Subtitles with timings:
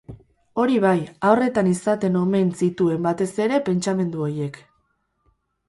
[0.61, 4.61] Hori bai, haurretan izaten omen zituen batez ere pentsamendu horiek.